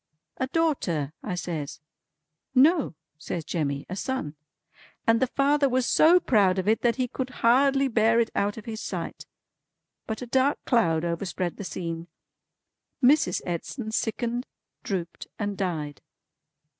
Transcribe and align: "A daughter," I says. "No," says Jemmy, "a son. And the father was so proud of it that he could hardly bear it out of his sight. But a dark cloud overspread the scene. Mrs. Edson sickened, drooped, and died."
"A 0.37 0.47
daughter," 0.47 1.13
I 1.21 1.35
says. 1.35 1.79
"No," 2.55 2.95
says 3.19 3.45
Jemmy, 3.45 3.85
"a 3.87 3.95
son. 3.95 4.33
And 5.05 5.19
the 5.19 5.27
father 5.27 5.69
was 5.69 5.85
so 5.85 6.19
proud 6.19 6.57
of 6.57 6.67
it 6.67 6.81
that 6.81 6.95
he 6.95 7.07
could 7.07 7.29
hardly 7.45 7.87
bear 7.87 8.19
it 8.19 8.31
out 8.33 8.57
of 8.57 8.65
his 8.65 8.81
sight. 8.81 9.27
But 10.07 10.23
a 10.23 10.25
dark 10.25 10.57
cloud 10.65 11.05
overspread 11.05 11.57
the 11.57 11.63
scene. 11.63 12.07
Mrs. 13.03 13.43
Edson 13.45 13.91
sickened, 13.91 14.47
drooped, 14.81 15.27
and 15.37 15.55
died." 15.55 16.01